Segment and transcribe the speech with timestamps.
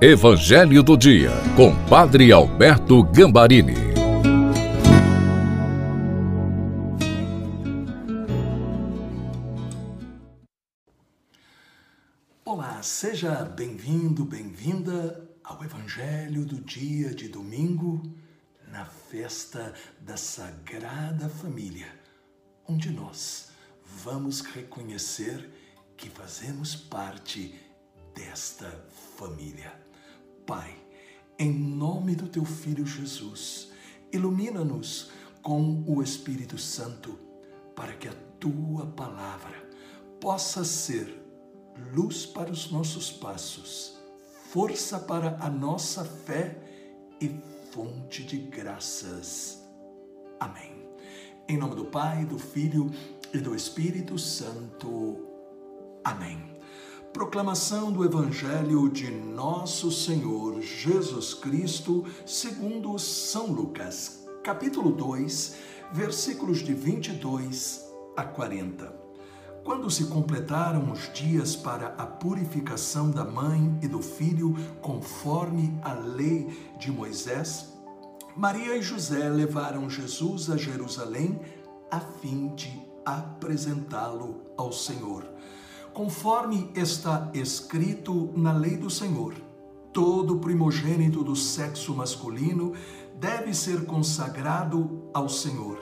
[0.00, 3.74] Evangelho do Dia, com Padre Alberto Gambarini.
[12.44, 18.00] Olá, seja bem-vindo, bem-vinda ao Evangelho do Dia de domingo,
[18.70, 21.88] na festa da Sagrada Família,
[22.68, 23.50] onde nós
[24.04, 25.50] vamos reconhecer
[25.96, 27.52] que fazemos parte
[28.14, 28.70] desta
[29.16, 29.87] família.
[30.48, 30.74] Pai,
[31.38, 33.70] em nome do teu Filho Jesus,
[34.10, 35.10] ilumina-nos
[35.42, 37.18] com o Espírito Santo
[37.76, 39.62] para que a tua palavra
[40.18, 41.22] possa ser
[41.94, 43.98] luz para os nossos passos,
[44.50, 46.56] força para a nossa fé
[47.20, 47.28] e
[47.70, 49.62] fonte de graças.
[50.40, 50.72] Amém.
[51.46, 52.90] Em nome do Pai, do Filho
[53.34, 55.28] e do Espírito Santo.
[56.02, 56.47] Amém.
[57.12, 65.56] Proclamação do Evangelho de Nosso Senhor Jesus Cristo, segundo São Lucas, capítulo 2,
[65.90, 67.82] versículos de 22
[68.14, 68.94] a 40.
[69.64, 75.94] Quando se completaram os dias para a purificação da mãe e do filho, conforme a
[75.94, 76.46] lei
[76.78, 77.72] de Moisés,
[78.36, 81.40] Maria e José levaram Jesus a Jerusalém
[81.90, 82.70] a fim de
[83.04, 85.24] apresentá-lo ao Senhor
[85.98, 89.34] conforme está escrito na lei do Senhor.
[89.92, 92.72] Todo primogênito do sexo masculino
[93.18, 95.76] deve ser consagrado ao Senhor.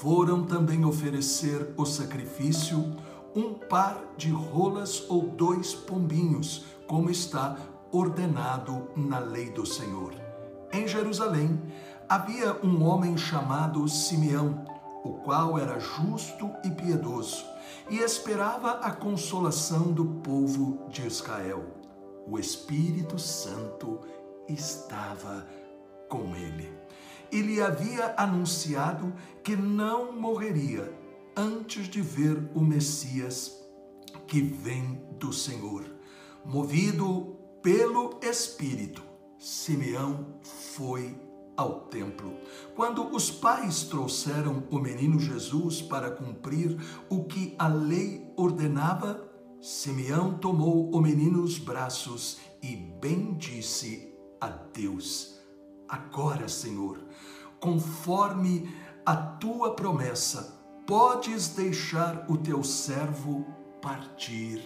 [0.00, 2.96] Foram também oferecer o sacrifício
[3.36, 7.58] um par de rolas ou dois pombinhos, como está
[7.92, 10.14] ordenado na lei do Senhor.
[10.72, 11.60] Em Jerusalém
[12.08, 14.64] havia um homem chamado Simeão,
[15.04, 17.52] o qual era justo e piedoso
[17.90, 21.64] e esperava a consolação do povo de Israel.
[22.26, 24.00] O Espírito Santo
[24.48, 25.46] estava
[26.08, 26.72] com ele.
[27.30, 30.92] E lhe havia anunciado que não morreria
[31.36, 33.60] antes de ver o Messias
[34.26, 35.84] que vem do Senhor.
[36.44, 39.02] Movido pelo Espírito,
[39.38, 41.14] Simeão foi
[41.56, 42.34] ao templo.
[42.74, 46.76] Quando os pais trouxeram o menino Jesus para cumprir
[47.08, 55.40] o que a lei ordenava, Simeão tomou o menino nos braços e bendisse a Deus.
[55.88, 56.98] Agora, Senhor,
[57.60, 58.68] conforme
[59.06, 63.46] a tua promessa, podes deixar o teu servo
[63.80, 64.62] partir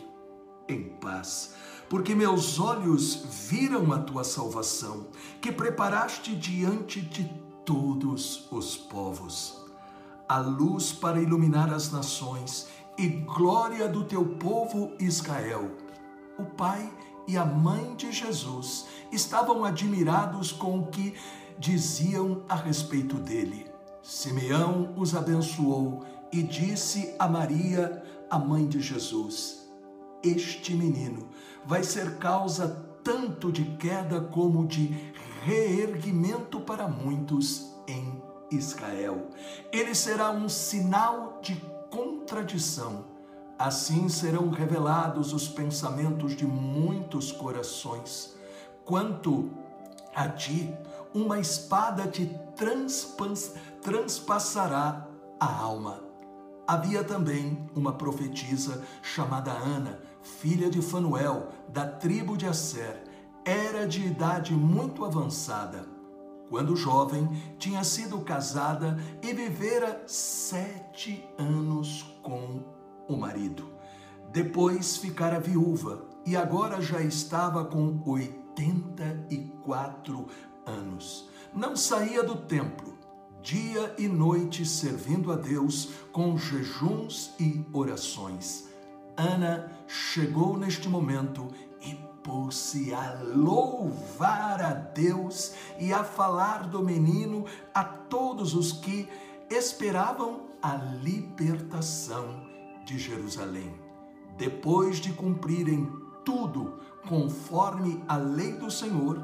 [0.69, 1.55] em paz
[1.89, 5.07] porque meus olhos viram a tua salvação,
[5.41, 7.25] que preparaste diante de
[7.65, 9.65] todos os povos.
[10.29, 15.71] A luz para iluminar as nações e glória do teu povo Israel.
[16.39, 16.93] O pai
[17.27, 21.15] e a mãe de Jesus estavam admirados com o que
[21.59, 23.67] diziam a respeito dele.
[24.03, 29.68] Simeão os abençoou e disse a Maria, a mãe de Jesus:
[30.23, 31.29] este menino
[31.65, 35.13] vai ser causa tanto de queda como de
[35.45, 39.29] reerguimento para muitos em Israel.
[39.73, 41.55] Ele será um sinal de
[41.91, 43.05] contradição.
[43.59, 48.37] Assim serão revelados os pensamentos de muitos corações.
[48.85, 49.51] Quanto
[50.15, 50.73] a ti,
[51.13, 52.31] uma espada te
[53.81, 55.09] transpassará
[55.41, 56.09] a alma
[56.69, 63.05] Havia também uma profetisa chamada Ana, filha de Fanuel, da tribo de Asser.
[63.45, 65.87] Era de idade muito avançada.
[66.49, 72.63] Quando jovem, tinha sido casada e vivera sete anos com
[73.09, 73.69] o marido.
[74.33, 80.27] Depois ficara viúva e agora já estava com 84
[80.67, 81.29] anos.
[81.55, 82.99] Não saía do templo
[83.43, 88.68] dia e noite servindo a Deus com jejuns e orações.
[89.19, 91.49] Ana chegou neste momento
[91.83, 91.93] e
[92.23, 97.45] pôs-se a louvar a Deus e a falar do menino
[97.75, 99.09] a todos os que
[99.51, 102.47] esperavam a libertação
[102.85, 103.75] de Jerusalém.
[104.37, 105.91] Depois de cumprirem
[106.25, 106.79] tudo
[107.09, 109.21] conforme a lei do Senhor,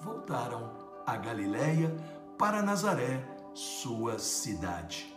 [0.00, 0.68] voltaram
[1.06, 1.94] a Galiléia
[2.36, 5.16] para Nazaré, sua cidade.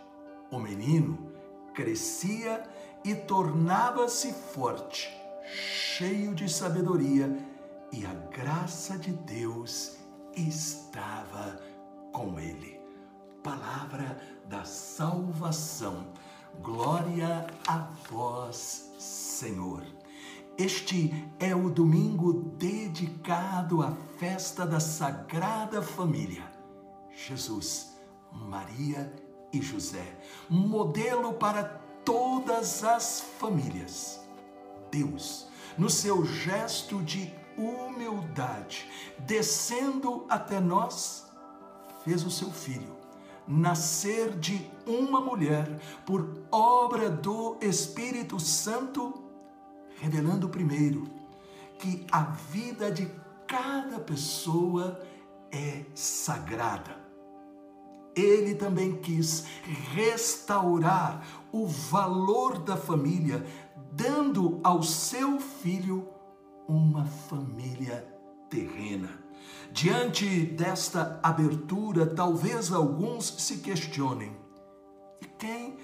[0.51, 1.31] O menino
[1.73, 2.63] crescia
[3.05, 5.15] e tornava-se forte,
[5.45, 7.37] cheio de sabedoria,
[7.91, 9.97] e a graça de Deus
[10.35, 11.61] estava
[12.11, 12.81] com ele.
[13.43, 14.19] Palavra
[14.49, 16.07] da salvação.
[16.63, 19.83] Glória a vós, Senhor.
[20.57, 26.51] Este é o domingo dedicado à festa da Sagrada Família.
[27.11, 27.97] Jesus,
[28.31, 29.13] Maria
[29.53, 30.17] e José,
[30.49, 34.21] modelo para todas as famílias.
[34.89, 35.47] Deus,
[35.77, 41.25] no seu gesto de humildade, descendo até nós,
[42.03, 42.95] fez o seu filho
[43.47, 49.13] nascer de uma mulher por obra do Espírito Santo,
[49.99, 51.07] revelando primeiro
[51.77, 53.09] que a vida de
[53.47, 54.99] cada pessoa
[55.51, 57.04] é sagrada.
[58.15, 59.45] Ele também quis
[59.93, 63.45] restaurar o valor da família,
[63.91, 66.07] dando ao seu filho
[66.67, 68.07] uma família
[68.49, 69.25] terrena.
[69.71, 74.35] Diante desta abertura, talvez alguns se questionem:
[75.37, 75.77] quem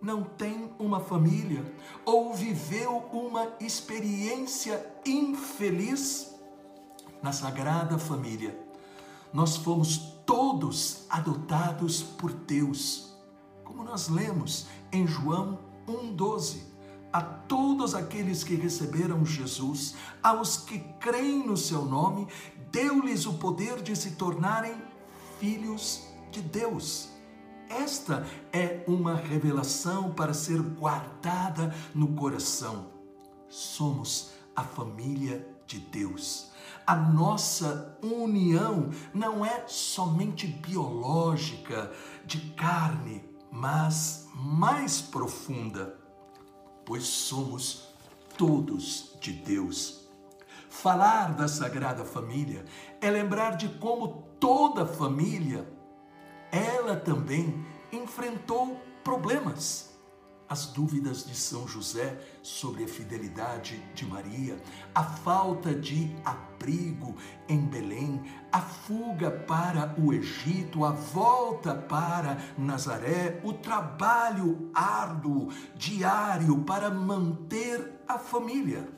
[0.00, 1.64] não tem uma família
[2.04, 6.34] ou viveu uma experiência infeliz
[7.22, 8.58] na Sagrada Família?
[9.32, 13.16] Nós fomos todos adotados por Deus,
[13.64, 15.58] como nós lemos em João
[15.88, 16.58] 1,12
[17.10, 22.28] a todos aqueles que receberam Jesus, aos que creem no seu nome,
[22.70, 24.74] deu-lhes o poder de se tornarem
[25.40, 27.08] filhos de Deus.
[27.70, 32.88] Esta é uma revelação para ser guardada no coração.
[33.48, 36.50] Somos a família de Deus.
[36.86, 41.92] A nossa união não é somente biológica,
[42.24, 43.22] de carne,
[43.52, 45.98] mas mais profunda,
[46.84, 47.94] pois somos
[48.38, 50.08] todos de Deus.
[50.70, 52.64] Falar da Sagrada Família
[53.00, 55.70] é lembrar de como toda família,
[56.50, 59.87] ela também enfrentou problemas.
[60.48, 64.58] As dúvidas de São José sobre a fidelidade de Maria,
[64.94, 67.14] a falta de abrigo
[67.46, 76.64] em Belém, a fuga para o Egito, a volta para Nazaré, o trabalho árduo, diário
[76.64, 78.88] para manter a família.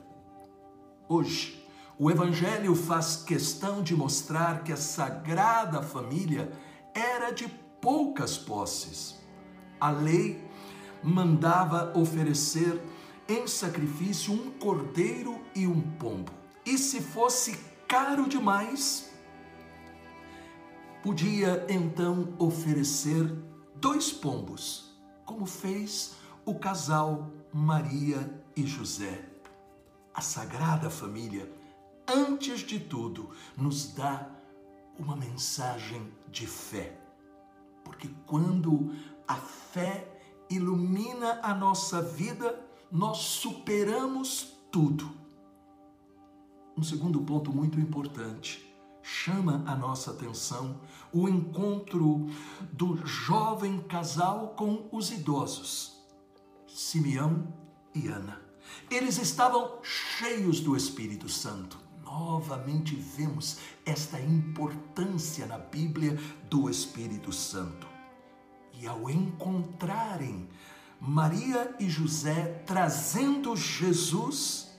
[1.09, 1.61] Hoje,
[1.99, 6.53] o Evangelho faz questão de mostrar que a Sagrada Família
[6.95, 7.49] era de
[7.81, 9.19] poucas posses.
[9.81, 10.49] A lei
[11.03, 12.81] mandava oferecer
[13.29, 16.33] em sacrifício um cordeiro e um pombo.
[16.65, 19.11] E se fosse caro demais,
[21.03, 23.25] podia então oferecer
[23.77, 24.93] dois pombos,
[25.25, 29.25] como fez o casal Maria e José.
[30.15, 31.61] A Sagrada Família
[32.13, 34.29] antes de tudo, nos dá
[34.99, 36.99] uma mensagem de fé.
[37.85, 38.95] Porque quando
[39.27, 40.07] a fé
[40.51, 42.59] ilumina a nossa vida,
[42.91, 45.11] nós superamos tudo.
[46.77, 48.67] Um segundo ponto muito importante
[49.03, 50.81] chama a nossa atenção
[51.13, 52.27] o encontro
[52.73, 55.99] do jovem casal com os idosos,
[56.67, 57.47] Simeão
[57.95, 58.41] e Ana.
[58.91, 66.19] Eles estavam cheios do Espírito Santo novamente vemos esta importância na Bíblia
[66.49, 67.90] do Espírito Santo.
[68.81, 70.49] E ao encontrarem
[71.01, 74.71] Maria e José trazendo Jesus,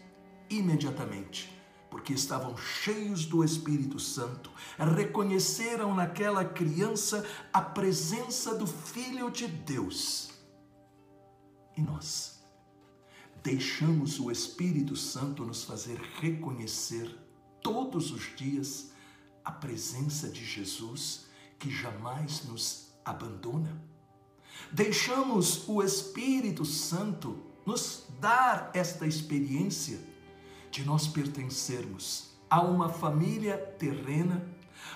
[0.50, 1.56] imediatamente,
[1.90, 10.32] porque estavam cheios do Espírito Santo, reconheceram naquela criança a presença do Filho de Deus.
[11.78, 12.42] E nós?
[13.44, 17.18] deixamos o Espírito Santo nos fazer reconhecer
[17.62, 18.92] todos os dias
[19.44, 21.26] a presença de Jesus
[21.58, 23.82] que jamais nos abandona.
[24.72, 30.00] Deixamos o Espírito Santo nos dar esta experiência
[30.70, 34.46] de nós pertencermos a uma família terrena,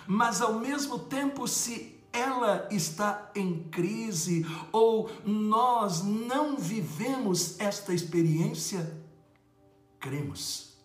[0.08, 9.02] mas ao mesmo tempo se ela está em crise ou nós não vivemos esta experiência,
[10.00, 10.78] cremos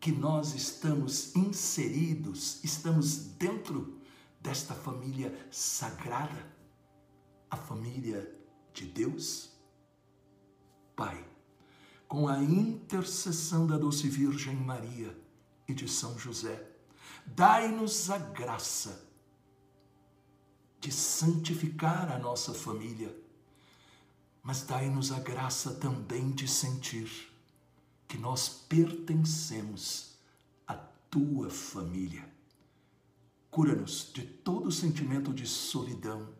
[0.00, 4.00] que nós estamos inseridos, estamos dentro
[4.40, 6.55] desta família sagrada,
[7.56, 8.30] a família
[8.72, 9.50] de Deus.
[10.94, 11.26] Pai,
[12.06, 15.16] com a intercessão da doce Virgem Maria
[15.66, 16.70] e de São José,
[17.26, 19.04] dai-nos a graça
[20.80, 23.14] de santificar a nossa família,
[24.42, 27.32] mas dai-nos a graça também de sentir
[28.06, 30.16] que nós pertencemos
[30.66, 32.28] à tua família.
[33.50, 36.35] Cura-nos de todo sentimento de solidão,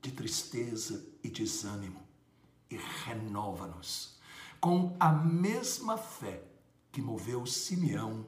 [0.00, 2.00] de tristeza e desânimo
[2.70, 4.18] e renova-nos
[4.60, 6.42] com a mesma fé
[6.92, 8.26] que moveu Simeão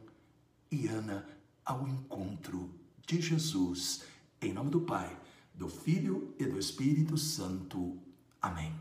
[0.71, 1.27] e Ana
[1.65, 2.75] ao encontro
[3.07, 4.03] de Jesus.
[4.41, 5.17] Em nome do Pai,
[5.55, 7.99] do Filho e do Espírito Santo.
[8.41, 8.75] Amém.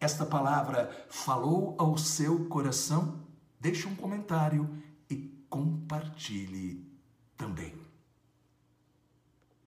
[0.00, 3.20] Esta palavra falou ao seu coração?
[3.60, 4.68] Deixe um comentário
[5.08, 5.16] e
[5.48, 6.86] compartilhe
[7.36, 7.89] também.